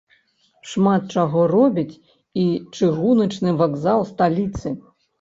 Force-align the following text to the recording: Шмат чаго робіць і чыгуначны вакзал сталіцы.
Шмат 0.71 1.01
чаго 1.17 1.43
робіць 1.53 1.99
і 2.47 2.49
чыгуначны 2.75 3.57
вакзал 3.63 3.99
сталіцы. 4.17 4.79